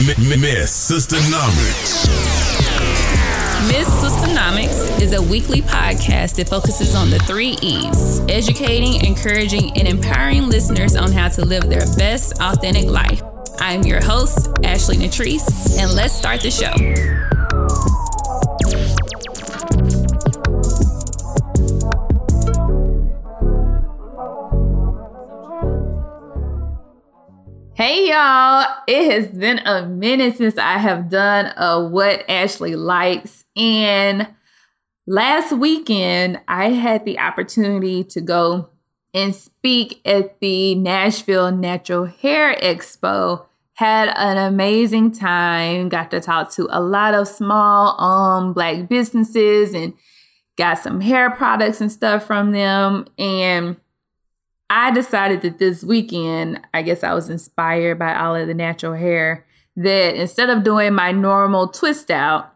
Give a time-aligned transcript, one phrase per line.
[0.00, 2.06] Miss Sistanomics.
[3.66, 9.88] Miss Sistanomics is a weekly podcast that focuses on the three E's educating, encouraging, and
[9.88, 13.20] empowering listeners on how to live their best, authentic life.
[13.58, 17.37] I'm your host, Ashley Natrice, and let's start the show.
[27.78, 33.44] Hey y'all, it has been a minute since I have done a What Ashley Likes.
[33.54, 34.26] And
[35.06, 38.70] last weekend, I had the opportunity to go
[39.14, 43.46] and speak at the Nashville Natural Hair Expo.
[43.74, 49.72] Had an amazing time, got to talk to a lot of small um black businesses
[49.72, 49.94] and
[50.56, 53.06] got some hair products and stuff from them.
[53.18, 53.76] And
[54.70, 58.94] I decided that this weekend, I guess I was inspired by all of the natural
[58.94, 62.52] hair, that instead of doing my normal twist out,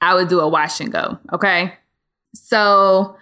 [0.00, 1.18] I would do a wash and go.
[1.32, 1.72] Okay.
[2.34, 3.16] So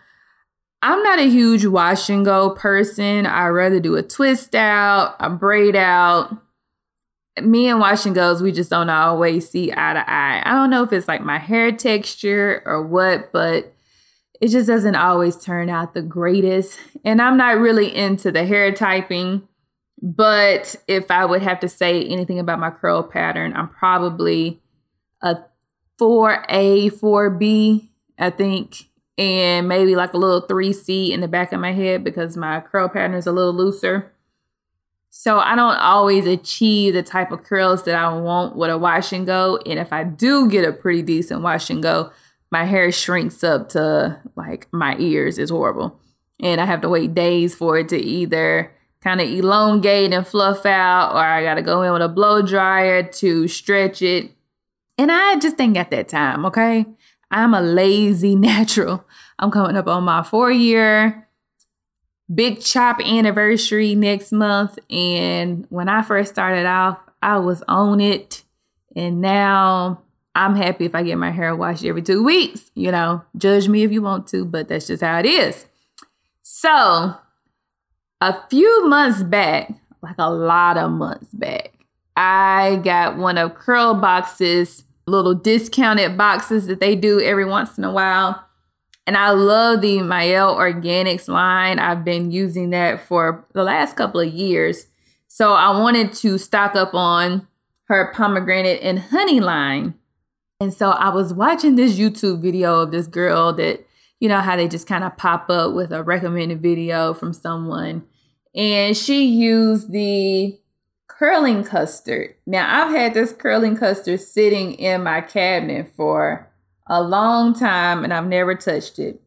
[0.82, 3.26] I'm not a huge wash and go person.
[3.26, 6.36] I rather do a twist out, a braid out.
[7.40, 10.42] Me and wash and goes, we just don't always see eye to eye.
[10.44, 13.73] I don't know if it's like my hair texture or what, but
[14.40, 16.78] it just doesn't always turn out the greatest.
[17.04, 19.46] And I'm not really into the hair typing,
[20.02, 24.60] but if I would have to say anything about my curl pattern, I'm probably
[25.22, 25.36] a
[26.00, 31.72] 4A, 4B, I think, and maybe like a little 3C in the back of my
[31.72, 34.12] head because my curl pattern is a little looser.
[35.10, 39.12] So I don't always achieve the type of curls that I want with a wash
[39.12, 39.60] and go.
[39.64, 42.10] And if I do get a pretty decent wash and go,
[42.54, 45.40] my hair shrinks up to like my ears.
[45.40, 45.98] is horrible.
[46.38, 50.64] And I have to wait days for it to either kind of elongate and fluff
[50.64, 54.30] out, or I got to go in with a blow dryer to stretch it.
[54.96, 56.86] And I just ain't got that time, okay?
[57.28, 59.04] I'm a lazy natural.
[59.40, 61.26] I'm coming up on my four year
[62.32, 64.78] big chop anniversary next month.
[64.90, 68.44] And when I first started off, I was on it.
[68.94, 70.04] And now
[70.34, 72.70] I'm happy if I get my hair washed every two weeks.
[72.74, 75.66] You know, judge me if you want to, but that's just how it is.
[76.42, 77.16] So,
[78.20, 81.72] a few months back, like a lot of months back,
[82.16, 87.84] I got one of Curl Box's little discounted boxes that they do every once in
[87.84, 88.44] a while.
[89.06, 91.78] And I love the Mielle Organics line.
[91.78, 94.86] I've been using that for the last couple of years.
[95.28, 97.46] So I wanted to stock up on
[97.88, 99.94] her pomegranate and honey line.
[100.64, 103.86] And so I was watching this YouTube video of this girl that,
[104.18, 108.02] you know, how they just kind of pop up with a recommended video from someone.
[108.54, 110.58] And she used the
[111.06, 112.36] curling custard.
[112.46, 116.50] Now, I've had this curling custard sitting in my cabinet for
[116.86, 119.20] a long time and I've never touched it.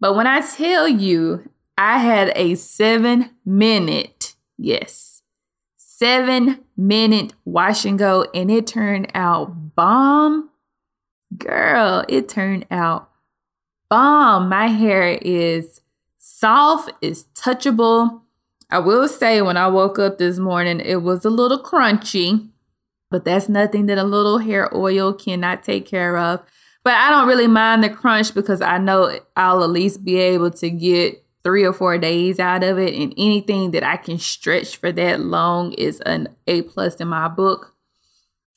[0.00, 5.20] But when I tell you, I had a seven minute, yes,
[5.76, 10.48] seven minute wash and go, and it turned out bomb
[11.36, 13.10] girl, it turned out
[13.88, 14.48] bomb.
[14.48, 15.80] My hair is
[16.18, 18.22] soft, it's touchable.
[18.70, 22.48] I will say when I woke up this morning, it was a little crunchy,
[23.10, 26.40] but that's nothing that a little hair oil cannot take care of.
[26.82, 30.50] But I don't really mind the crunch because I know I'll at least be able
[30.50, 32.94] to get three or four days out of it.
[32.94, 37.28] And anything that I can stretch for that long is an A plus in my
[37.28, 37.73] book.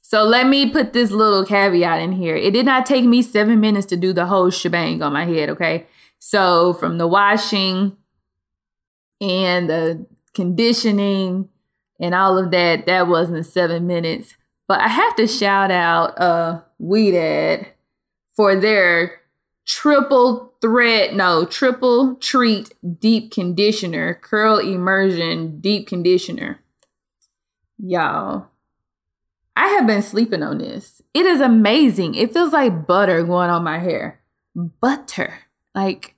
[0.09, 2.37] So let me put this little caveat in here.
[2.37, 5.49] It did not take me seven minutes to do the whole shebang on my head,
[5.49, 5.85] okay?
[6.17, 7.97] So from the washing
[9.19, 11.49] and the conditioning
[11.99, 14.35] and all of that, that wasn't seven minutes.
[14.65, 17.67] But I have to shout out uh Ouidad
[18.33, 19.19] for their
[19.65, 26.61] triple thread, no, triple treat deep conditioner, curl immersion deep conditioner.
[27.77, 28.47] Y'all,
[29.57, 31.01] I have been sleeping on this.
[31.15, 32.13] It is amazing.
[32.13, 34.21] It feels like butter going on my hair.
[34.55, 35.33] Butter.
[35.73, 36.13] Like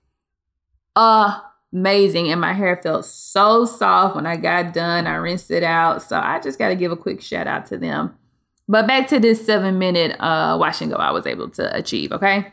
[0.93, 2.29] amazing.
[2.29, 5.07] And my hair felt so soft when I got done.
[5.07, 6.01] I rinsed it out.
[6.01, 8.13] So I just got to give a quick shout out to them.
[8.67, 12.11] But back to this seven minute uh, wash and go I was able to achieve,
[12.11, 12.51] okay?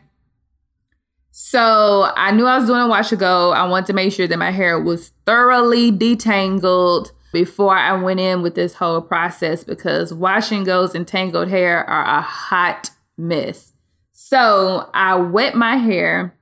[1.33, 3.51] So I knew I was doing a wash and go.
[3.51, 8.41] I wanted to make sure that my hair was thoroughly detangled before I went in
[8.41, 12.89] with this whole process because wash and goes and tangled hair are a hot
[13.19, 13.75] mess.
[14.13, 16.35] So I wet my hair.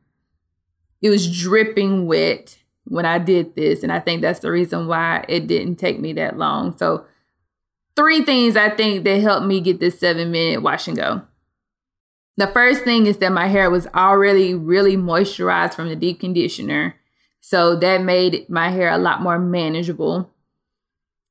[1.02, 3.82] It was dripping wet when I did this.
[3.82, 6.78] And I think that's the reason why it didn't take me that long.
[6.78, 7.04] So
[7.96, 11.22] three things I think that helped me get this seven minute wash and go.
[12.36, 16.94] The first thing is that my hair was already really moisturized from the deep conditioner.
[17.40, 20.30] So that made my hair a lot more manageable.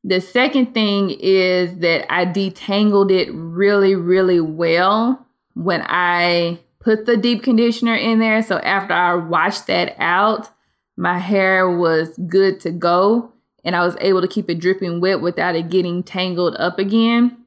[0.04, 7.16] The second thing is that I detangled it really, really well when I put the
[7.16, 8.42] deep conditioner in there.
[8.44, 10.50] So after I washed that out,
[10.98, 13.32] my hair was good to go
[13.64, 17.38] and I was able to keep it dripping wet without it getting tangled up again.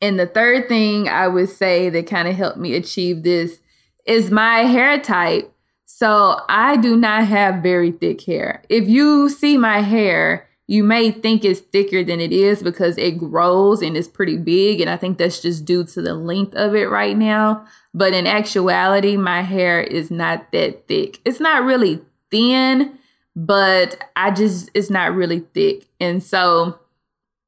[0.00, 3.60] And the third thing I would say that kind of helped me achieve this
[4.06, 5.52] is my hair type.
[5.84, 8.62] So I do not have very thick hair.
[8.68, 13.18] If you see my hair, you may think it's thicker than it is because it
[13.18, 14.80] grows and it's pretty big.
[14.80, 17.66] And I think that's just due to the length of it right now.
[17.92, 21.18] But in actuality, my hair is not that thick.
[21.24, 22.00] It's not really
[22.30, 22.96] thin,
[23.34, 25.88] but I just, it's not really thick.
[25.98, 26.78] And so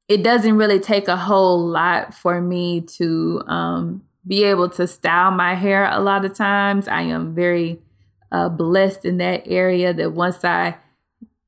[0.09, 5.31] it doesn't really take a whole lot for me to um, be able to style
[5.31, 6.89] my hair a lot of times.
[6.89, 7.79] I am very
[8.33, 10.79] uh, blessed in that area that once I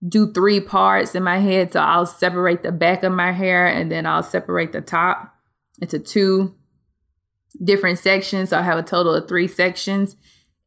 [0.07, 3.91] do three parts in my head, so I'll separate the back of my hair and
[3.91, 5.35] then I'll separate the top
[5.81, 6.55] into two
[7.63, 8.51] different sections.
[8.51, 10.17] So I have a total of three sections.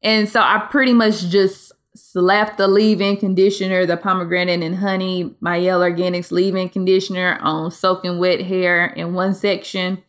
[0.02, 5.60] And so I pretty much just slap the leave-in conditioner, the pomegranate and honey my
[5.60, 10.04] Mielle Organics leave-in conditioner on soaking wet hair in one section.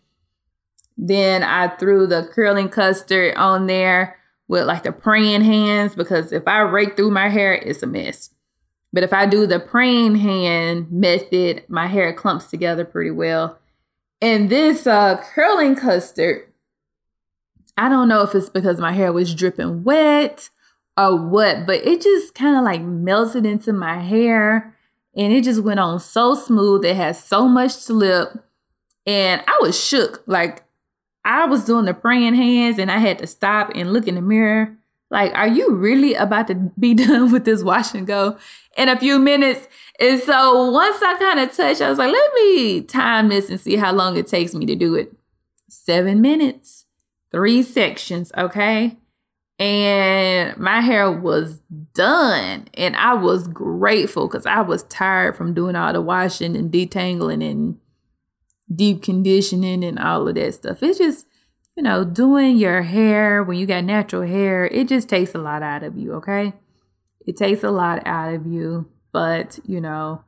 [0.97, 4.17] Then I threw the curling custard on there
[4.49, 8.31] with like the praying hands because if I rake through my hair, it's a mess.
[8.93, 13.58] But if I do the praying hand method, my hair clumps together pretty well.
[14.20, 16.52] And this uh, curling custard,
[17.76, 20.49] I don't know if it's because my hair was dripping wet
[20.96, 24.75] or what, but it just kind of like melted into my hair
[25.19, 26.84] and it just went on so smooth.
[26.84, 28.31] It had so much slip.
[29.05, 30.23] And I was shook.
[30.26, 30.64] Like
[31.25, 34.23] I was doing the praying hands and I had to stop and look in the
[34.23, 34.78] mirror.
[35.10, 38.38] Like, are you really about to be done with this wash and go
[38.76, 39.66] in a few minutes?
[40.00, 43.60] And so once I kind of touched, I was like, let me time this and
[43.60, 45.12] see how long it takes me to do it.
[45.69, 46.87] Seven minutes,
[47.31, 48.96] three sections, okay?
[49.58, 51.60] and my hair was
[51.93, 56.70] done and i was grateful because i was tired from doing all the washing and
[56.70, 57.78] detangling and
[58.72, 61.26] deep conditioning and all of that stuff it's just
[61.79, 65.63] you know doing your hair when you got natural hair it just takes a lot
[65.63, 66.53] out of you okay
[67.27, 70.23] it takes a lot out of you but you know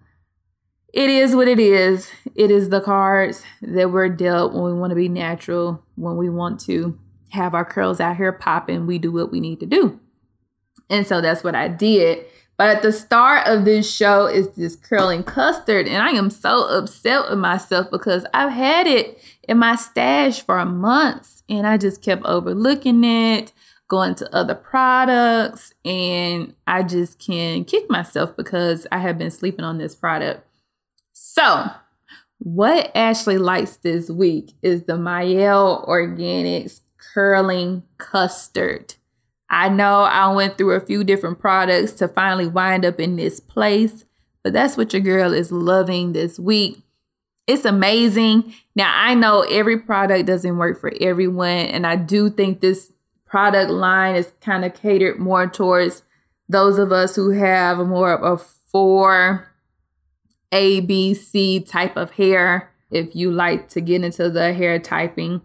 [0.95, 4.91] it is what it is it is the cards that we're dealt when we want
[4.91, 6.99] to be natural when we want to
[7.31, 9.99] have our curls out here popping, we do what we need to do.
[10.89, 12.27] And so that's what I did.
[12.61, 16.69] But at the start of this show is this curling custard, and I am so
[16.69, 19.19] upset with myself because I've had it
[19.49, 23.55] in my stash for months and I just kept overlooking it,
[23.89, 29.65] going to other products, and I just can kick myself because I have been sleeping
[29.65, 30.47] on this product.
[31.15, 31.71] So,
[32.41, 36.81] what Ashley likes this week is the Mielle Organics
[37.15, 38.97] curling custard.
[39.51, 43.41] I know I went through a few different products to finally wind up in this
[43.41, 44.05] place,
[44.45, 46.79] but that's what your girl is loving this week.
[47.49, 48.55] It's amazing.
[48.77, 52.93] Now, I know every product doesn't work for everyone, and I do think this
[53.27, 56.05] product line is kind of catered more towards
[56.49, 59.49] those of us who have more of a four
[60.53, 62.71] A, B, C type of hair.
[62.91, 65.43] If you like to get into the hair typing,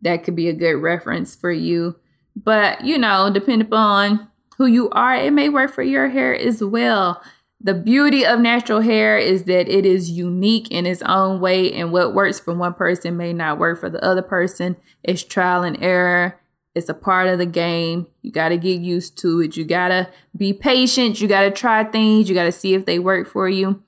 [0.00, 1.96] that could be a good reference for you.
[2.36, 6.62] But, you know, depending upon who you are, it may work for your hair as
[6.62, 7.22] well.
[7.60, 11.92] The beauty of natural hair is that it is unique in its own way, and
[11.92, 14.76] what works for one person may not work for the other person.
[15.04, 16.40] It's trial and error.
[16.74, 18.08] It's a part of the game.
[18.22, 19.56] You got to get used to it.
[19.56, 21.20] You got to be patient.
[21.20, 22.28] You got to try things.
[22.28, 23.82] You got to see if they work for you.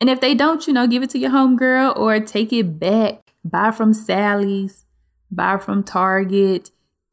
[0.00, 3.34] And if they don't, you know, give it to your homegirl or take it back.
[3.44, 4.84] Buy from Sally's
[5.30, 6.70] buy from Target,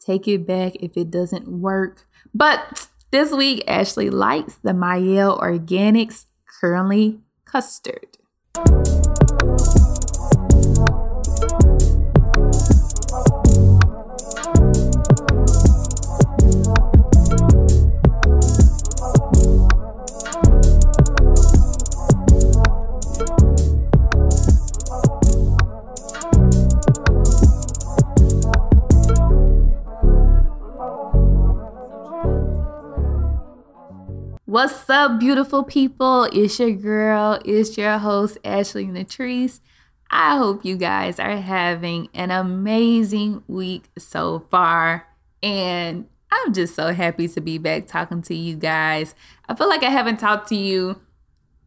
[0.08, 2.08] take it back if it doesn't work.
[2.34, 6.26] But this week, Ashley likes the Mielle Organics
[6.60, 8.17] Curly Custard.
[34.48, 36.24] What's up, beautiful people?
[36.32, 39.60] It's your girl, it's your host, Ashley Natrice.
[40.10, 45.06] I hope you guys are having an amazing week so far.
[45.44, 49.16] And I'm just so happy to be back talking to you guys.
[49.50, 51.02] I feel like I haven't talked to you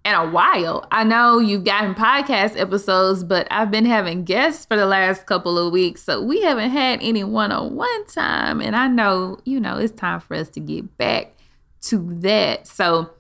[0.03, 0.89] in a while.
[0.91, 5.59] I know you've gotten podcast episodes, but I've been having guests for the last couple
[5.59, 6.03] of weeks.
[6.03, 8.63] So we haven't had any one on one time.
[8.63, 11.35] And I know, you know, it's time for us to get back
[11.83, 12.67] to that.
[12.67, 13.11] So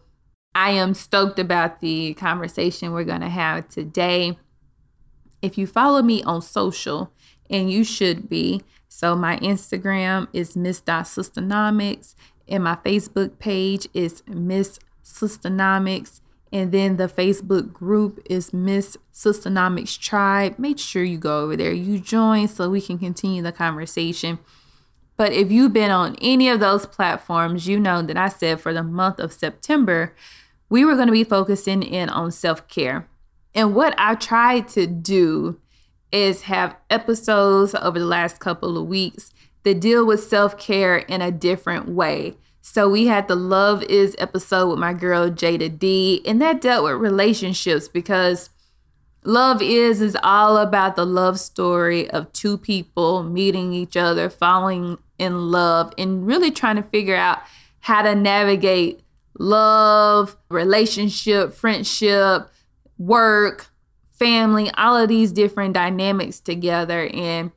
[0.54, 4.38] I am stoked about the conversation we're going to have today.
[5.42, 7.12] If you follow me on social,
[7.50, 12.14] and you should be, so my Instagram is Miss Sistanomics,
[12.48, 16.20] and my Facebook page is Miss Sistanomics.
[16.52, 20.58] And then the Facebook group is Miss Sistanomics Tribe.
[20.58, 24.40] Make sure you go over there, you join so we can continue the conversation.
[25.20, 28.72] But if you've been on any of those platforms, you know that I said for
[28.72, 30.14] the month of September,
[30.70, 33.06] we were going to be focusing in on self care.
[33.54, 35.60] And what I tried to do
[36.10, 39.30] is have episodes over the last couple of weeks
[39.64, 42.38] that deal with self care in a different way.
[42.62, 46.84] So we had the Love Is episode with my girl Jada D, and that dealt
[46.84, 48.48] with relationships because
[49.22, 54.98] Love Is is all about the love story of two people meeting each other, falling
[55.18, 57.38] in love, and really trying to figure out
[57.80, 59.02] how to navigate
[59.38, 62.48] love, relationship, friendship,
[62.96, 63.68] work,
[64.10, 67.08] family, all of these different dynamics together.
[67.12, 67.52] And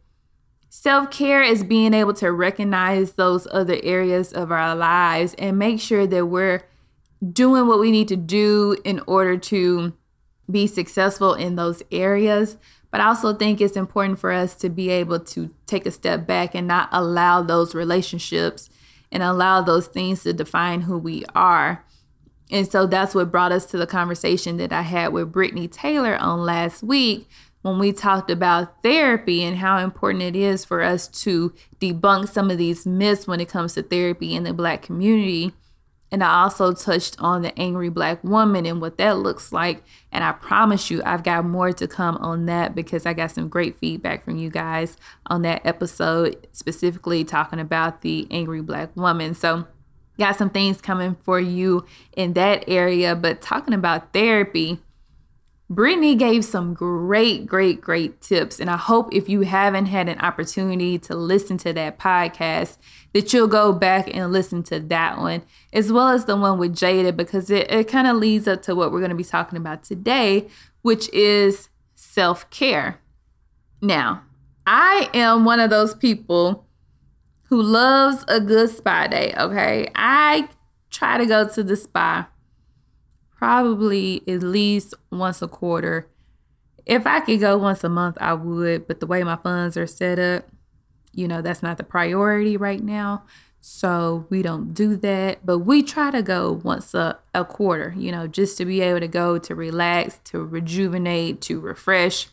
[0.70, 5.80] self care is being able to recognize those other areas of our lives and make
[5.80, 6.64] sure that we're
[7.32, 9.94] doing what we need to do in order to
[10.54, 12.56] be successful in those areas.
[12.92, 16.26] But I also think it's important for us to be able to take a step
[16.26, 18.70] back and not allow those relationships
[19.12, 21.84] and allow those things to define who we are.
[22.52, 26.16] And so that's what brought us to the conversation that I had with Brittany Taylor
[26.18, 27.28] on last week
[27.64, 32.52] when we talked about therapy and how important it is for us to debunk some
[32.52, 35.54] of these myths when it comes to therapy in the Black community
[36.14, 39.84] and I also touched on the angry black woman and what that looks like.
[40.12, 43.50] And I promise you, I've got more to come on that because I got some
[43.50, 49.34] great feedback from you guys on that episode, specifically talking about the angry black woman.
[49.34, 49.66] So,
[50.20, 51.84] got some things coming for you
[52.16, 53.16] in that area.
[53.16, 54.84] But talking about therapy,
[55.68, 58.60] Brittany gave some great, great, great tips.
[58.60, 62.78] And I hope if you haven't had an opportunity to listen to that podcast,
[63.14, 66.76] that you'll go back and listen to that one, as well as the one with
[66.76, 69.58] Jada, because it, it kind of leads up to what we're going to be talking
[69.58, 70.48] about today,
[70.82, 73.00] which is self care.
[73.82, 74.24] Now,
[74.66, 76.68] I am one of those people
[77.44, 79.90] who loves a good spa day, okay?
[79.94, 80.50] I
[80.90, 82.28] try to go to the spa
[83.38, 86.08] probably at least once a quarter.
[86.86, 89.86] If I could go once a month, I would, but the way my funds are
[89.86, 90.48] set up,
[91.14, 93.24] you know, that's not the priority right now.
[93.66, 98.12] So we don't do that, but we try to go once a, a quarter, you
[98.12, 102.28] know, just to be able to go to relax, to rejuvenate, to refresh.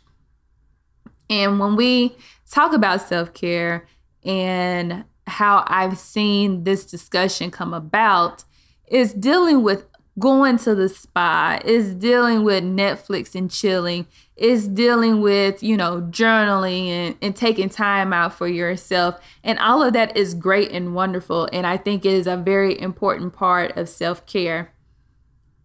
[1.29, 2.17] And when we
[2.51, 3.87] talk about self care
[4.25, 8.43] and how I've seen this discussion come about,
[8.89, 9.87] is dealing with
[10.19, 14.09] going to the spa, it's dealing with Netflix and chilling,
[14.41, 19.21] it's dealing with, you know, journaling and, and taking time out for yourself.
[19.45, 21.47] And all of that is great and wonderful.
[21.53, 24.73] And I think it is a very important part of self care.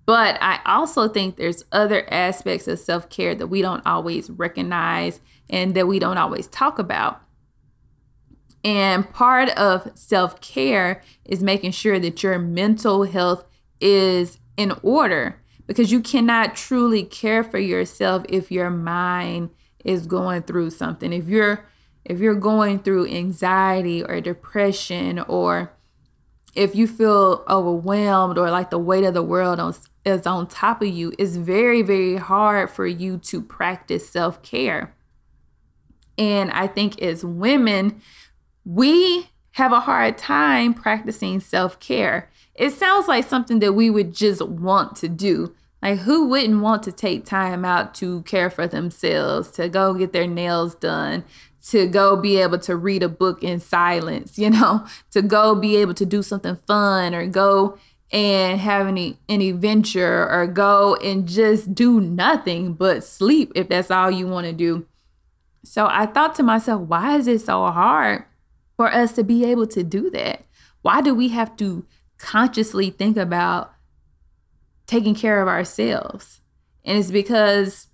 [0.06, 5.22] But I also think there's other aspects of self care that we don't always recognize
[5.50, 7.22] and that we don't always talk about.
[8.66, 13.46] And part of self care is making sure that your mental health
[13.80, 19.50] is in order because you cannot truly care for yourself if your mind
[19.84, 21.14] is going through something.
[21.14, 21.66] If you're
[22.04, 25.74] if you're going through anxiety or depression or
[26.54, 29.60] if you feel overwhelmed or like the weight of the world
[30.06, 34.96] is on top of you, it's very, very hard for you to practice self care.
[36.18, 38.02] And I think as women,
[38.64, 44.14] we have a hard time practicing self care it sounds like something that we would
[44.14, 45.54] just want to do.
[45.82, 50.14] Like, who wouldn't want to take time out to care for themselves, to go get
[50.14, 51.26] their nails done,
[51.68, 55.76] to go be able to read a book in silence, you know, to go be
[55.78, 57.78] able to do something fun or go
[58.12, 63.92] and have any any venture or go and just do nothing but sleep if that's
[63.92, 64.86] all you want to do.
[65.64, 68.24] So I thought to myself, why is it so hard
[68.78, 70.46] for us to be able to do that?
[70.84, 71.86] Why do we have to
[72.26, 73.72] consciously think about
[74.88, 76.42] taking care of ourselves.
[76.84, 77.88] And it's because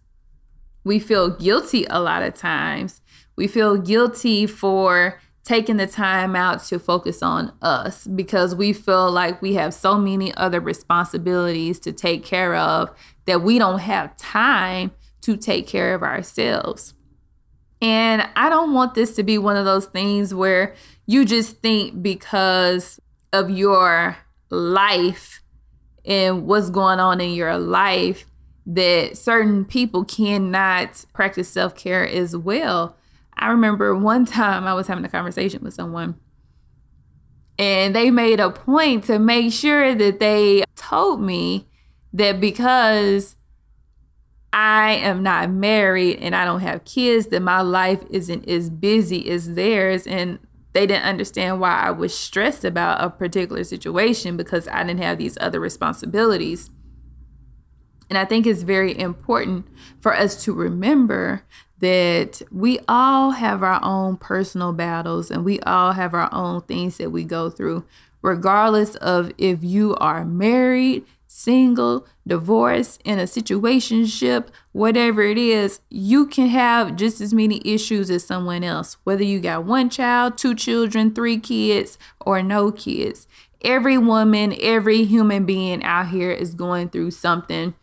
[0.84, 3.02] We feel guilty a lot of times.
[3.36, 9.12] We feel guilty for taking the time out to focus on us because we feel
[9.12, 12.90] like we have so many other responsibilities to take care of
[13.26, 16.94] that we don't have time to take care of ourselves.
[17.82, 20.76] And I don't want this to be one of those things where
[21.08, 23.00] you just think because
[23.34, 24.18] of your
[24.50, 25.42] life
[26.06, 28.26] and what's going on in your life
[28.66, 32.96] that certain people cannot practice self care as well.
[33.36, 36.20] I remember one time I was having a conversation with someone
[37.62, 41.68] and they made a point to make sure that they told me
[42.14, 43.36] that because
[44.52, 49.30] I am not married and I don't have kids, that my life isn't as busy
[49.30, 50.08] as theirs.
[50.08, 50.40] And
[50.74, 55.18] they didn't understand why I was stressed about a particular situation because I didn't have
[55.18, 56.70] these other responsibilities.
[58.10, 59.68] And I think it's very important
[60.00, 61.44] for us to remember
[61.80, 66.98] that we all have our own personal battles and we all have our own things
[66.98, 67.86] that we go through,
[68.22, 76.28] regardless of if you are married, single, divorced, in a situationship, whatever it is, you
[76.28, 80.54] can have just as many issues as someone else, whether you got one child, two
[80.54, 83.28] children, three kids, or no kids.
[83.64, 87.76] Every woman, every human being out here is going through something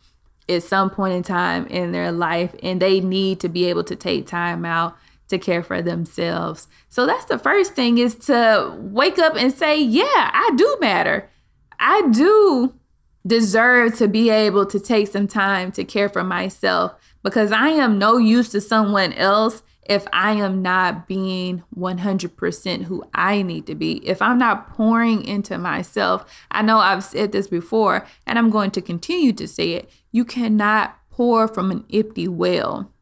[0.47, 3.97] at some point in time in their life and they need to be able to
[3.97, 4.95] take time out
[5.29, 6.69] to care for themselves.
[6.91, 11.29] So that's the first thing is to wake up and say, "Yeah, I do matter.
[11.79, 12.75] I do
[13.29, 17.99] deserve to be able to take some time to care for myself because I am
[17.99, 23.75] no use to someone else if I am not being 100% who I need to
[23.75, 28.51] be, if I'm not pouring into myself, I know I've said this before and I'm
[28.51, 29.91] going to continue to say it.
[30.13, 32.93] You cannot pour from an empty well.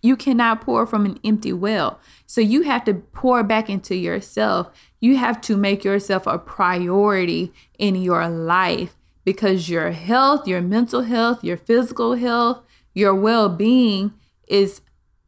[0.00, 2.00] You cannot pour from an empty well.
[2.26, 4.70] So you have to pour back into yourself.
[5.00, 11.02] You have to make yourself a priority in your life because your health, your mental
[11.02, 14.12] health, your physical health, your well being
[14.46, 14.82] is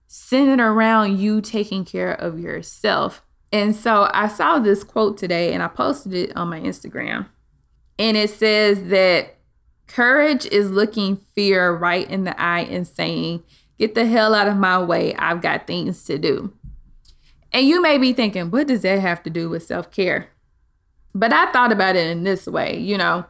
[0.07, 3.23] centered around you taking care of yourself.
[3.53, 7.27] And so I saw this quote today and I posted it on my Instagram.
[7.99, 9.37] And it says that
[9.87, 13.43] courage is looking fear right in the eye and saying,
[13.79, 15.15] Get the hell out of my way.
[15.17, 16.55] I've got things to do.
[17.53, 20.31] And you may be thinking, What does that have to do with self care?
[21.15, 23.25] But I thought about it in this way you know,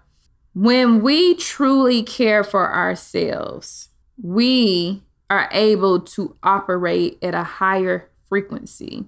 [0.57, 9.05] when we truly care for ourselves, we are able to operate at a higher frequency.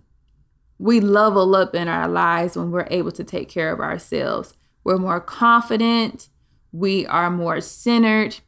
[0.79, 4.53] We level up in our lives when we're able to take care of ourselves.
[4.85, 6.29] We're more confident,
[6.71, 8.41] we are more centered,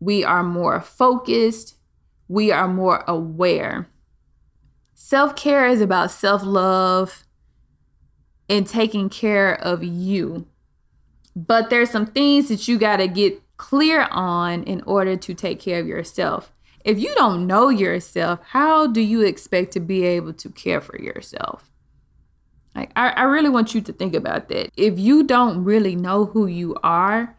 [0.00, 1.76] we are more focused,
[2.28, 3.90] we are more aware.
[4.94, 7.24] Self care is about self love
[8.48, 10.46] and taking care of you.
[11.34, 15.60] But there's some things that you got to get clear on in order to take
[15.60, 16.52] care of yourself
[16.84, 20.98] if you don't know yourself, how do you expect to be able to care for
[21.00, 21.70] yourself?
[22.74, 24.70] Like, I, I really want you to think about that.
[24.76, 27.36] If you don't really know who you are,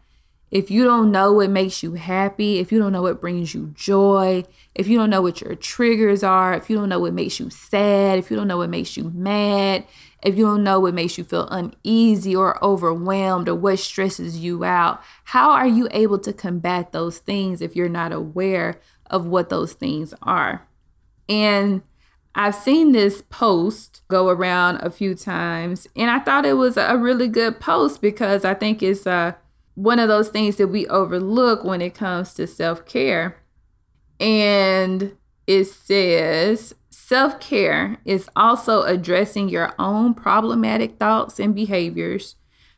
[0.50, 3.72] if you don't know what makes you happy, if you don't know what brings you
[3.74, 7.40] joy, if you don't know what your triggers are, if you don't know what makes
[7.40, 9.84] you sad, if you don't know what makes you mad,
[10.24, 14.64] if you don't know what makes you feel uneasy or overwhelmed or what stresses you
[14.64, 19.50] out, how are you able to combat those things if you're not aware of what
[19.50, 20.66] those things are.
[21.28, 21.82] And
[22.34, 26.96] I've seen this post go around a few times, and I thought it was a
[26.96, 29.34] really good post because I think it's uh,
[29.74, 33.36] one of those things that we overlook when it comes to self care.
[34.18, 36.74] And it says
[37.06, 42.36] self care is also addressing your own problematic thoughts and behaviors,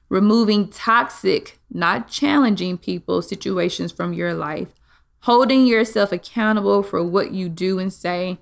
[0.08, 4.74] removing toxic, not challenging people, situations from your life,
[5.20, 8.38] holding yourself accountable for what you do and say,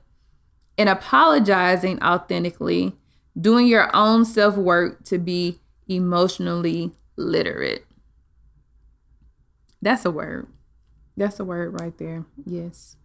[0.79, 2.97] and apologizing authentically,
[3.38, 7.85] doing your own self work to be emotionally literate.
[9.83, 10.47] That's a word.
[11.14, 12.25] That's a word right there.
[12.47, 12.97] Yes.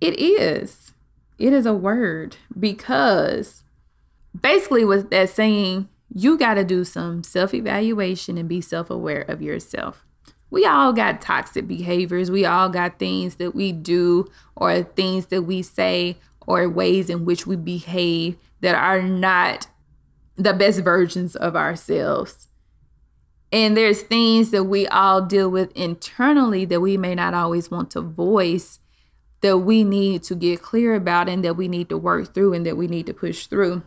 [0.00, 0.92] It is.
[1.38, 3.62] It is a word because
[4.38, 9.22] basically what that's saying, you got to do some self evaluation and be self aware
[9.22, 10.04] of yourself
[10.50, 12.30] we all got toxic behaviors.
[12.30, 17.24] We all got things that we do or things that we say or ways in
[17.24, 19.68] which we behave that are not
[20.36, 22.48] the best versions of ourselves.
[23.52, 27.90] And there's things that we all deal with internally that we may not always want
[27.92, 28.78] to voice
[29.40, 32.66] that we need to get clear about and that we need to work through and
[32.66, 33.82] that we need to push through.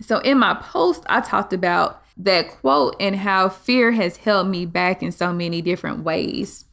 [0.00, 4.66] So, in my post, I talked about that quote and how fear has held me
[4.66, 6.66] back in so many different ways.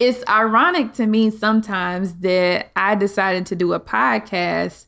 [0.00, 4.86] It's ironic to me sometimes that I decided to do a podcast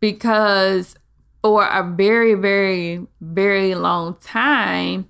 [0.00, 0.94] because
[1.42, 5.08] for a very, very, very long time,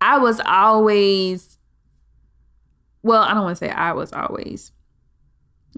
[0.00, 1.58] I was always,
[3.02, 4.72] well, I don't want to say I was always,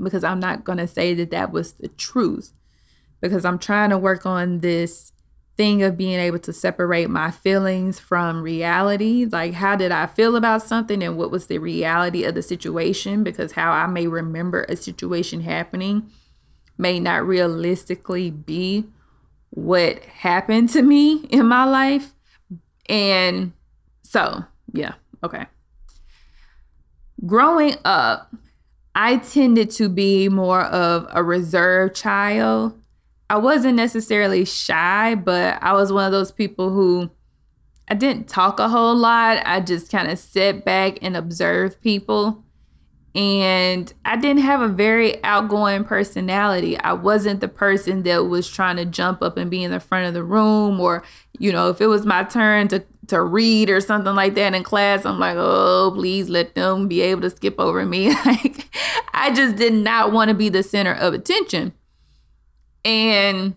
[0.02, 2.52] because I'm not going to say that that was the truth,
[3.20, 5.12] because I'm trying to work on this
[5.56, 9.24] thing of being able to separate my feelings from reality.
[9.30, 13.22] Like, how did I feel about something and what was the reality of the situation?
[13.22, 16.10] Because how I may remember a situation happening
[16.76, 18.86] may not realistically be
[19.50, 22.14] what happened to me in my life.
[22.88, 23.52] And
[24.02, 25.46] so, yeah, okay.
[27.24, 28.34] Growing up,
[28.94, 32.80] I tended to be more of a reserved child.
[33.28, 37.10] I wasn't necessarily shy, but I was one of those people who
[37.88, 39.42] I didn't talk a whole lot.
[39.44, 42.44] I just kind of sit back and observe people
[43.14, 46.76] and I didn't have a very outgoing personality.
[46.78, 50.08] I wasn't the person that was trying to jump up and be in the front
[50.08, 51.04] of the room or
[51.38, 54.62] you know, if it was my turn to to read or something like that in
[54.62, 58.68] class, I'm like, "Oh, please let them be able to skip over me." like
[59.12, 61.72] I just did not want to be the center of attention.
[62.84, 63.54] And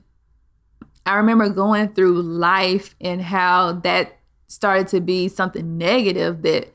[1.06, 6.74] I remember going through life and how that started to be something negative that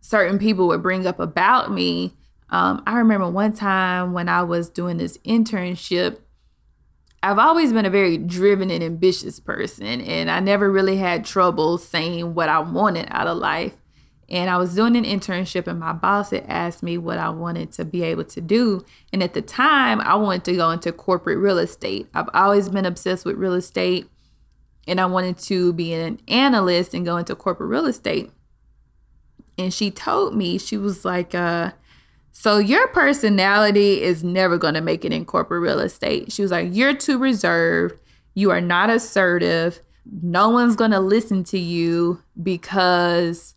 [0.00, 2.14] certain people would bring up about me.
[2.50, 6.18] Um, I remember one time when I was doing this internship,
[7.24, 11.78] I've always been a very driven and ambitious person, and I never really had trouble
[11.78, 13.74] saying what I wanted out of life.
[14.28, 17.72] And I was doing an internship, and my boss had asked me what I wanted
[17.72, 18.84] to be able to do.
[19.10, 22.08] And at the time, I wanted to go into corporate real estate.
[22.12, 24.06] I've always been obsessed with real estate,
[24.86, 28.30] and I wanted to be an analyst and go into corporate real estate
[29.56, 31.72] and she told me she was like uh
[32.36, 36.50] so your personality is never going to make it in corporate real estate she was
[36.50, 37.98] like you're too reserved
[38.34, 39.80] you are not assertive
[40.22, 43.54] no one's going to listen to you because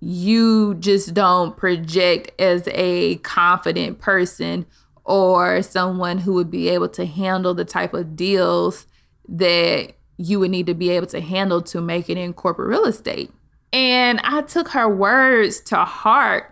[0.00, 4.64] you just don't project as a confident person
[5.04, 8.86] or someone who would be able to handle the type of deals
[9.28, 12.84] that you would need to be able to handle to make it in corporate real
[12.84, 13.30] estate.
[13.72, 16.49] And I took her words to heart.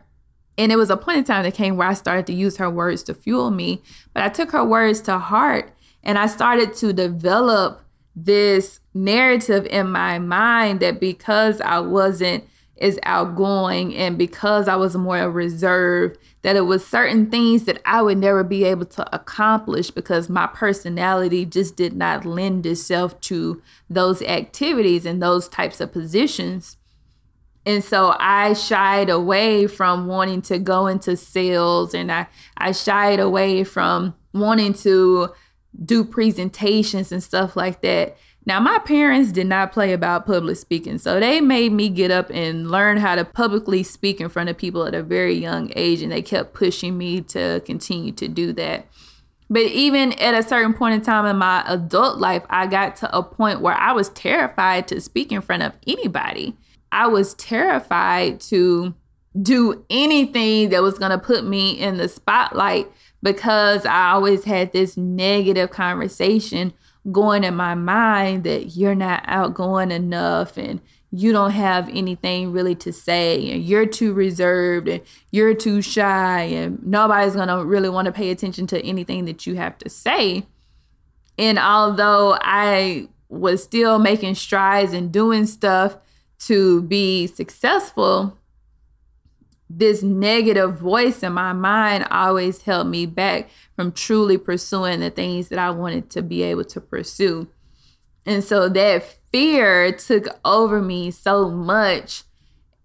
[0.59, 2.68] And it was a point in time that came where I started to use her
[2.68, 3.81] words to fuel me.
[4.12, 7.83] But I took her words to heart and I started to develop
[8.16, 12.44] this narrative in my mind that because I wasn't
[12.81, 18.03] as outgoing and because I was more reserved, that it was certain things that I
[18.03, 23.62] would never be able to accomplish because my personality just did not lend itself to
[23.90, 26.77] those activities and those types of positions.
[27.68, 32.26] And so I shied away from wanting to go into sales and I,
[32.57, 35.35] I shied away from wanting to
[35.85, 38.16] do presentations and stuff like that.
[38.46, 42.31] Now, my parents did not play about public speaking, so they made me get up
[42.31, 46.00] and learn how to publicly speak in front of people at a very young age,
[46.00, 48.87] and they kept pushing me to continue to do that.
[49.50, 53.14] But even at a certain point in time in my adult life, I got to
[53.14, 56.57] a point where I was terrified to speak in front of anybody.
[56.92, 58.94] I was terrified to
[59.40, 62.90] do anything that was going to put me in the spotlight
[63.22, 66.72] because I always had this negative conversation
[67.11, 72.74] going in my mind that you're not outgoing enough and you don't have anything really
[72.74, 77.88] to say and you're too reserved and you're too shy and nobody's going to really
[77.88, 80.46] want to pay attention to anything that you have to say.
[81.38, 85.96] And although I was still making strides and doing stuff
[86.40, 88.38] to be successful,
[89.70, 95.48] this negative voice in my mind always held me back from truly pursuing the things
[95.48, 97.48] that I wanted to be able to pursue.
[98.24, 102.24] And so that fear took over me so much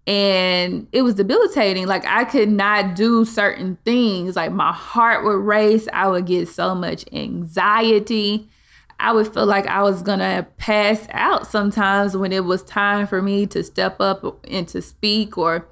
[0.06, 1.86] and it was debilitating.
[1.86, 4.36] Like I could not do certain things.
[4.36, 5.88] Like my heart would race.
[5.92, 8.48] I would get so much anxiety.
[9.04, 13.20] I would feel like I was gonna pass out sometimes when it was time for
[13.20, 15.68] me to step up and to speak or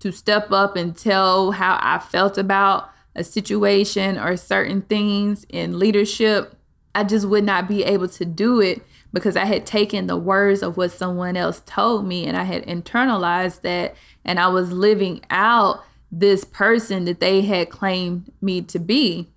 [0.00, 5.78] to step up and tell how I felt about a situation or certain things in
[5.78, 6.56] leadership.
[6.92, 10.60] I just would not be able to do it because I had taken the words
[10.60, 15.20] of what someone else told me and I had internalized that and I was living
[15.30, 19.28] out this person that they had claimed me to be.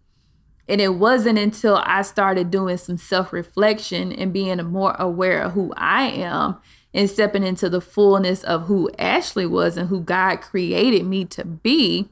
[0.69, 5.53] And it wasn't until I started doing some self reflection and being more aware of
[5.53, 6.57] who I am
[6.93, 11.43] and stepping into the fullness of who Ashley was and who God created me to
[11.43, 12.07] be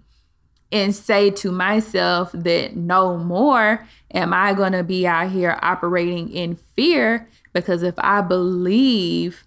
[0.72, 6.30] and say to myself that no more am I going to be out here operating
[6.30, 9.46] in fear because if I believe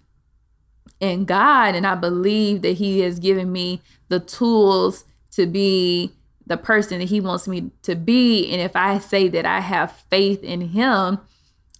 [1.01, 6.13] in God and I believe that He has given me the tools to be
[6.51, 9.91] the person that He wants me to be, and if I say that I have
[10.09, 11.19] faith in Him,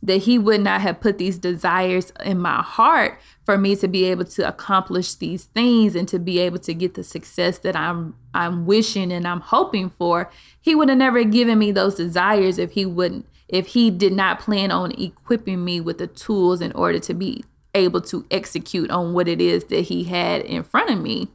[0.02, 4.06] that He would not have put these desires in my heart for me to be
[4.06, 8.16] able to accomplish these things and to be able to get the success that I'm
[8.34, 10.32] I'm wishing and I'm hoping for.
[10.60, 14.40] He would have never given me those desires if he wouldn't if he did not
[14.40, 17.44] plan on equipping me with the tools in order to be
[17.76, 21.28] able to execute on what it is that he had in front of me.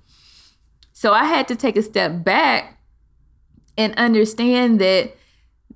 [0.95, 2.76] So I had to take a step back
[3.77, 5.15] and understand that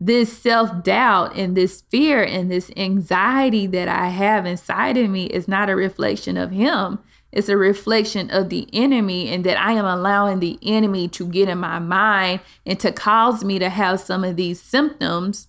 [0.01, 5.27] this self doubt and this fear and this anxiety that I have inside of me
[5.27, 6.99] is not a reflection of Him.
[7.33, 11.49] It's a reflection of the enemy, and that I am allowing the enemy to get
[11.49, 15.49] in my mind and to cause me to have some of these symptoms.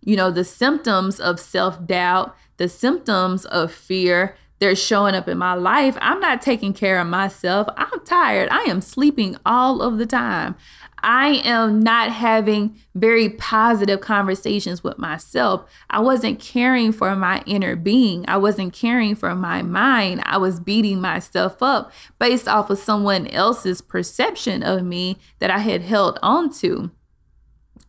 [0.00, 5.38] You know, the symptoms of self doubt, the symptoms of fear, they're showing up in
[5.38, 5.98] my life.
[6.00, 7.66] I'm not taking care of myself.
[7.76, 8.48] I'm tired.
[8.52, 10.54] I am sleeping all of the time.
[11.02, 15.68] I am not having very positive conversations with myself.
[15.90, 18.24] I wasn't caring for my inner being.
[18.28, 20.22] I wasn't caring for my mind.
[20.24, 25.58] I was beating myself up based off of someone else's perception of me that I
[25.58, 26.92] had held on to.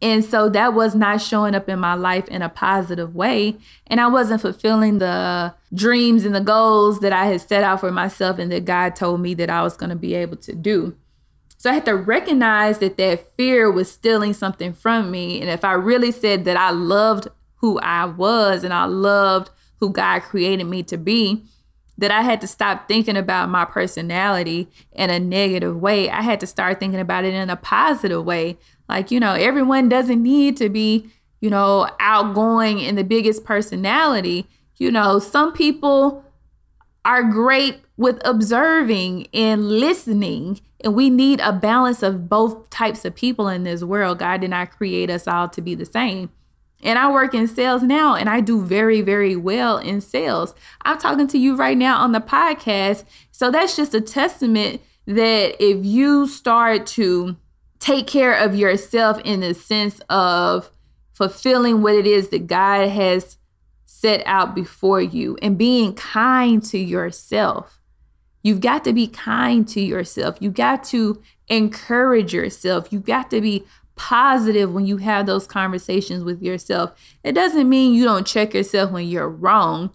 [0.01, 3.58] And so that was not showing up in my life in a positive way.
[3.88, 7.91] And I wasn't fulfilling the dreams and the goals that I had set out for
[7.91, 10.95] myself and that God told me that I was going to be able to do.
[11.58, 15.39] So I had to recognize that that fear was stealing something from me.
[15.39, 19.89] And if I really said that I loved who I was and I loved who
[19.89, 21.45] God created me to be,
[21.97, 26.10] that I had to stop thinking about my personality in a negative way.
[26.10, 28.58] I had to start thinking about it in a positive way.
[28.89, 31.10] Like, you know, everyone doesn't need to be,
[31.41, 34.48] you know, outgoing and the biggest personality.
[34.78, 36.24] You know, some people
[37.06, 40.62] are great with observing and listening.
[40.84, 44.19] And we need a balance of both types of people in this world.
[44.19, 46.30] God did not create us all to be the same.
[46.82, 50.54] And I work in sales now and I do very, very well in sales.
[50.82, 53.06] I'm talking to you right now on the podcast.
[53.32, 57.38] So that's just a testament that if you start to
[57.84, 60.72] take care of yourself in the sense of
[61.12, 63.38] fulfilling what it is that God has
[63.86, 67.82] set out before you and being kind to yourself.
[68.41, 70.38] You've got to be kind to yourself.
[70.39, 72.88] You've got to encourage yourself.
[72.89, 73.65] You've got to be
[73.98, 76.93] positive when you have those conversations with yourself.
[77.22, 79.91] It doesn't mean you don't check yourself when you're wrong,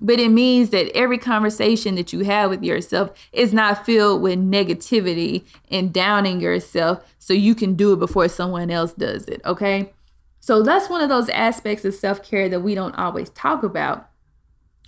[0.00, 4.38] but it means that every conversation that you have with yourself is not filled with
[4.38, 9.92] negativity and downing yourself so you can do it before someone else does it, okay?
[10.40, 14.08] So that's one of those aspects of self care that we don't always talk about.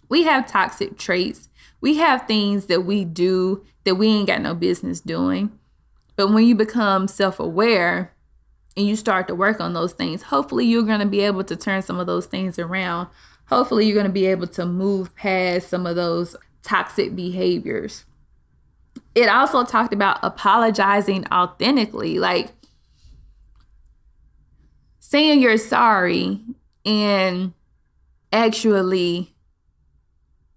[0.09, 1.49] We have toxic traits.
[1.81, 5.59] We have things that we do that we ain't got no business doing.
[6.17, 8.15] But when you become self aware
[8.77, 11.57] and you start to work on those things, hopefully you're going to be able to
[11.57, 13.09] turn some of those things around.
[13.49, 18.05] Hopefully you're going to be able to move past some of those toxic behaviors.
[19.15, 22.19] It also talked about apologizing authentically.
[22.19, 22.51] Like,
[24.99, 26.41] saying you're sorry
[26.85, 27.55] and
[28.33, 29.35] actually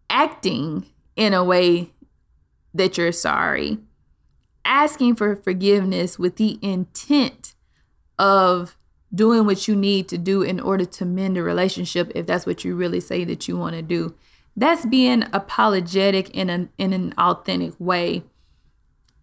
[0.10, 1.91] acting in a way
[2.73, 3.77] that you're sorry,
[4.65, 7.56] asking for forgiveness with the intent
[8.19, 8.77] of
[9.13, 12.63] doing what you need to do in order to mend a relationship if that's what
[12.63, 14.15] you really say that you want to do.
[14.56, 18.24] That's being apologetic in an in an authentic way.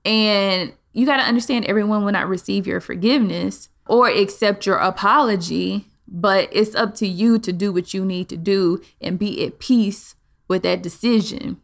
[0.04, 5.86] And you got to understand everyone will not receive your forgiveness or accept your apology,
[6.06, 9.58] but it's up to you to do what you need to do and be at
[9.58, 10.14] peace
[10.48, 11.60] with that decision.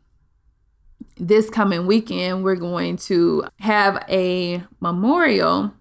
[1.17, 5.73] This coming weekend, we're going to have a memorial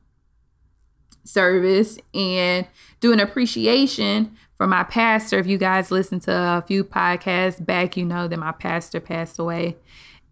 [1.24, 2.68] service and
[3.00, 5.40] do an appreciation for my pastor.
[5.40, 9.40] If you guys listen to a few podcasts back, you know that my pastor passed
[9.40, 9.78] away.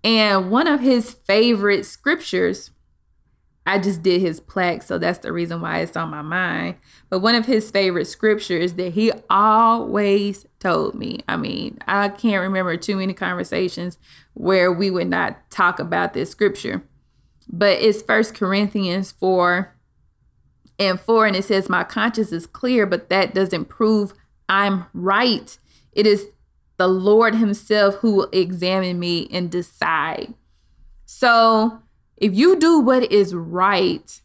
[0.03, 2.71] And one of his favorite scriptures
[3.63, 6.77] I just did his plaque, so that's the reason why it's on my mind.
[7.09, 11.19] But one of his favorite scriptures that he always told me.
[11.27, 13.99] I mean, I can't remember too many conversations
[14.33, 16.81] where we would not talk about this scripture.
[17.47, 19.75] but it's First Corinthians 4
[20.81, 24.13] and 4, and it says, My conscience is clear, but that doesn't prove
[24.49, 25.57] I'm right.
[25.93, 26.27] It is
[26.77, 30.33] the Lord Himself who will examine me and decide.
[31.05, 31.83] So
[32.17, 34.21] if you do what is right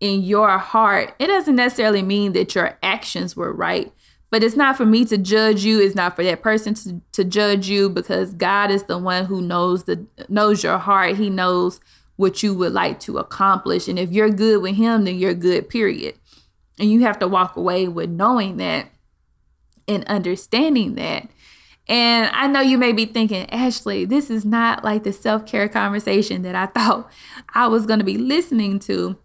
[0.00, 3.92] in your heart, it doesn't necessarily mean that your actions were right.
[4.30, 5.80] But it's not for me to judge you.
[5.80, 9.40] It's not for that person to, to judge you because God is the one who
[9.42, 11.16] knows the knows your heart.
[11.16, 11.80] He knows
[12.18, 13.86] what you would like to accomplish.
[13.86, 16.16] And if you're good with him, then you're good, period.
[16.76, 18.88] And you have to walk away with knowing that
[19.86, 21.28] and understanding that.
[21.86, 25.68] And I know you may be thinking, Ashley, this is not like the self care
[25.68, 27.08] conversation that I thought
[27.54, 29.16] I was going to be listening to.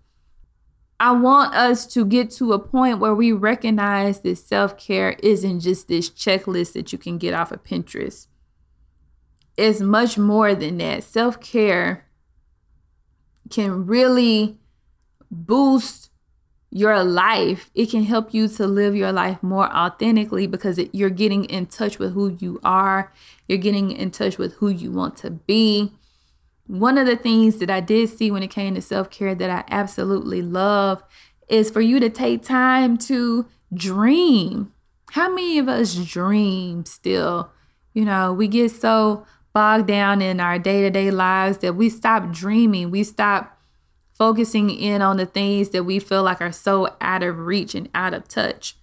[1.00, 5.62] I want us to get to a point where we recognize that self care isn't
[5.62, 8.28] just this checklist that you can get off of Pinterest.
[9.58, 11.04] It's much more than that.
[11.04, 12.06] Self care
[13.50, 14.58] can really
[15.30, 16.10] boost
[16.70, 17.70] your life.
[17.76, 21.68] It can help you to live your life more authentically because it, you're getting in
[21.68, 23.14] touch with who you are,
[23.48, 25.94] you're getting in touch with who you want to be
[26.68, 29.50] one of the things that I did see when it came to self care that
[29.50, 31.04] I absolutely love
[31.50, 34.72] is for you to take time to dream.
[35.12, 37.52] How many of us dream still?
[37.94, 41.90] You know, we get so bogged down in our day to day lives that we
[41.90, 42.92] stop dreaming.
[42.92, 43.60] We stop
[44.14, 47.90] focusing in on the things that we feel like are so out of reach and
[47.94, 48.76] out of touch.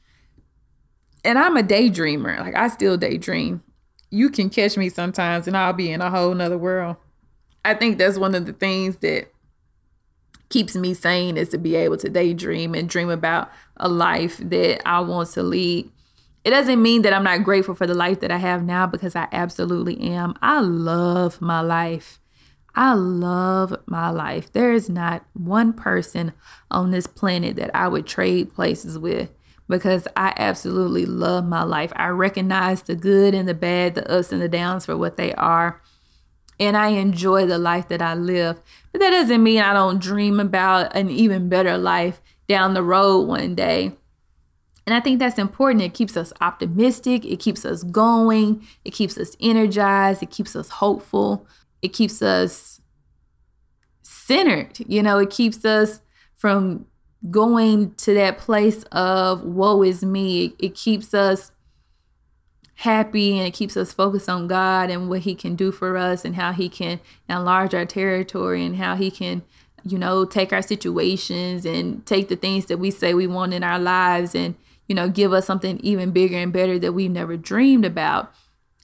[1.25, 2.39] And I'm a daydreamer.
[2.39, 3.63] Like I still daydream.
[4.11, 6.97] You can catch me sometimes and I'll be in a whole nother world.
[7.65, 9.31] I think that's one of the things that
[10.49, 14.87] keeps me sane is to be able to daydream and dream about a life that
[14.87, 15.91] I want to lead.
[16.45, 19.15] It doesn't mean that I'm not grateful for the life that I have now because
[19.15, 20.35] I absolutely am.
[20.41, 22.19] I love my life.
[22.75, 24.53] I love my life.
[24.53, 26.33] There is not one person
[26.71, 29.31] on this planet that I would trade places with
[29.69, 31.93] because I absolutely love my life.
[31.97, 35.35] I recognize the good and the bad, the ups and the downs for what they
[35.35, 35.83] are
[36.61, 38.61] and I enjoy the life that I live.
[38.93, 43.23] But that doesn't mean I don't dream about an even better life down the road
[43.23, 43.97] one day.
[44.87, 45.83] And I think that's important.
[45.83, 50.69] It keeps us optimistic, it keeps us going, it keeps us energized, it keeps us
[50.69, 51.47] hopeful,
[51.83, 52.81] it keeps us
[54.03, 54.79] centered.
[54.87, 56.01] You know, it keeps us
[56.35, 56.87] from
[57.31, 60.55] going to that place of woe is me.
[60.59, 61.53] It keeps us
[62.77, 66.25] happy and it keeps us focused on God and what He can do for us
[66.25, 69.43] and how He can enlarge our territory and how He can,
[69.85, 73.63] you know, take our situations and take the things that we say we want in
[73.63, 74.55] our lives and,
[74.91, 78.35] you know, give us something even bigger and better that we've never dreamed about.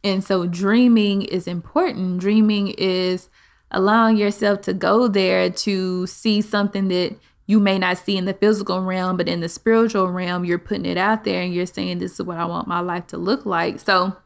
[0.05, 2.21] And so dreaming is important.
[2.21, 3.29] Dreaming is
[3.73, 7.17] allowing yourself to go there to see something that
[7.47, 10.87] you may not see in the physical realm, but in the spiritual realm, you're putting
[10.87, 13.45] it out there and you're saying, This is what I want my life to look
[13.45, 13.81] like.
[13.81, 14.17] So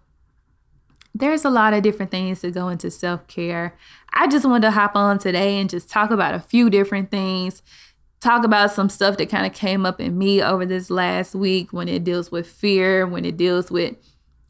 [1.15, 3.75] there's a lot of different things to go into self care.
[4.13, 7.63] I just wanted to hop on today and just talk about a few different things,
[8.21, 11.73] talk about some stuff that kind of came up in me over this last week
[11.73, 13.97] when it deals with fear, when it deals with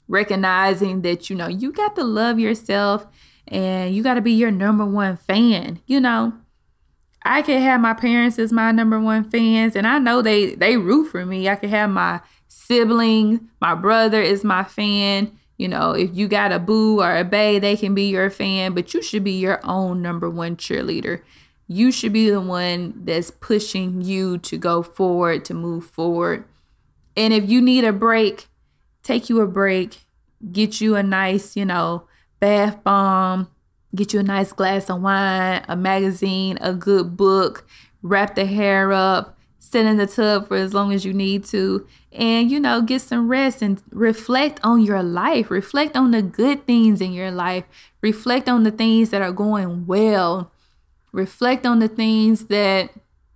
[0.08, 3.06] recognizing that, you know, you got to love yourself
[3.46, 6.32] and you got to be your number one fan, you know
[7.22, 10.76] I can have my parents as my number one fans, and I know they they
[10.76, 11.48] root for me.
[11.48, 15.32] I can have my sibling, my brother is my fan.
[15.58, 18.72] You know, if you got a boo or a bay, they can be your fan,
[18.72, 21.20] but you should be your own number one cheerleader.
[21.70, 26.44] You should be the one that's pushing you to go forward, to move forward.
[27.16, 28.48] And if you need a break,
[29.04, 29.98] take you a break,
[30.50, 32.08] get you a nice, you know,
[32.40, 33.48] bath bomb,
[33.94, 37.66] Get you a nice glass of wine, a magazine, a good book,
[38.02, 41.86] wrap the hair up, sit in the tub for as long as you need to,
[42.12, 45.50] and you know, get some rest and reflect on your life.
[45.50, 47.64] Reflect on the good things in your life.
[48.00, 50.52] Reflect on the things that are going well.
[51.12, 52.90] Reflect on the things that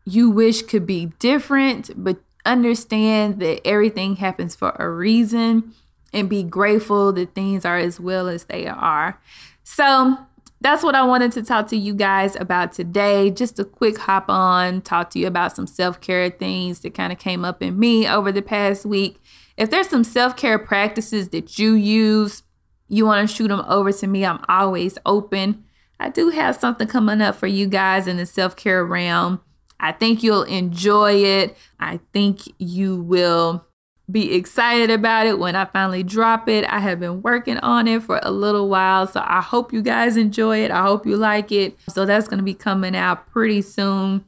[0.04, 5.72] you wish could be different, but understand that everything happens for a reason
[6.12, 9.20] and be grateful that things are as well as they are.
[9.64, 10.18] So,
[10.64, 13.30] that's what I wanted to talk to you guys about today.
[13.30, 17.12] Just a quick hop on, talk to you about some self care things that kind
[17.12, 19.20] of came up in me over the past week.
[19.58, 22.44] If there's some self care practices that you use,
[22.88, 25.64] you want to shoot them over to me, I'm always open.
[26.04, 29.40] I do have something coming up for you guys in the self care realm.
[29.80, 31.56] I think you'll enjoy it.
[31.80, 33.64] I think you will
[34.10, 36.66] be excited about it when I finally drop it.
[36.66, 40.18] I have been working on it for a little while, so I hope you guys
[40.18, 40.70] enjoy it.
[40.70, 41.78] I hope you like it.
[41.88, 44.26] So that's going to be coming out pretty soon.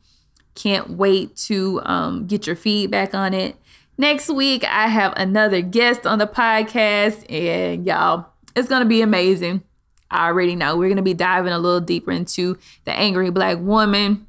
[0.55, 3.55] Can't wait to um, get your feedback on it.
[3.99, 9.03] Next week, I have another guest on the podcast, and y'all, it's going to be
[9.03, 9.62] amazing.
[10.11, 13.59] I already know we're going to be diving a little deeper into the angry black
[13.59, 14.27] woman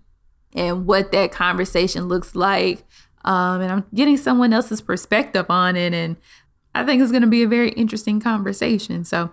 [0.53, 2.83] and what that conversation looks like
[3.27, 5.93] um, and I'm getting someone else's perspective on it.
[5.93, 6.15] And
[6.73, 9.03] I think it's going to be a very interesting conversation.
[9.03, 9.31] So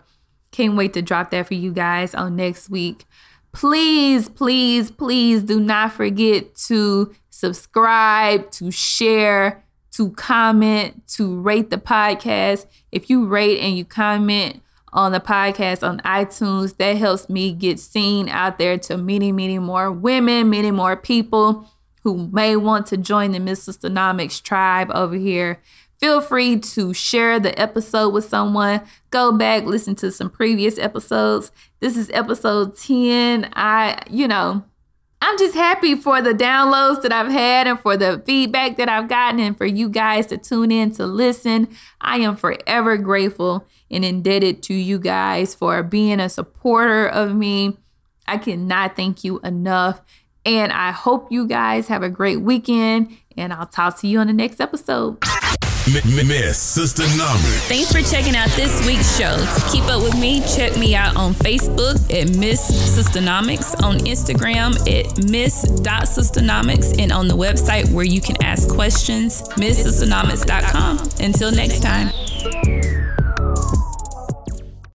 [0.51, 3.05] can't wait to drop that for you guys on next week.
[3.53, 11.77] Please, please, please do not forget to subscribe, to share, to comment, to rate the
[11.77, 12.67] podcast.
[12.91, 14.61] If you rate and you comment
[14.95, 19.59] on the podcast on iTunes, that helps me get seen out there to many, many
[19.59, 21.69] more women, many more people
[22.05, 25.61] who may want to join the Miss Sistanomics tribe over here,
[25.99, 28.83] feel free to share the episode with someone.
[29.11, 31.51] Go back, listen to some previous episodes.
[31.81, 33.51] This is episode 10.
[33.55, 34.65] I, you know,
[35.23, 39.09] I'm just happy for the downloads that I've had and for the feedback that I've
[39.09, 41.69] gotten and for you guys to tune in to listen.
[42.03, 47.77] I am forever grateful and indebted to you guys for being a supporter of me.
[48.27, 50.01] I cannot thank you enough.
[50.47, 53.17] And I hope you guys have a great weekend.
[53.37, 55.19] And I'll talk to you on the next episode.
[55.87, 57.69] Miss Sistanomics.
[57.69, 59.37] Thanks for checking out this week's show.
[59.37, 64.73] To keep up with me, check me out on Facebook at Miss Sistanomics, on Instagram
[64.89, 70.99] at Miss.Sistanomics, and on the website where you can ask questions, MissSistanomics.com.
[71.21, 72.94] Until next time.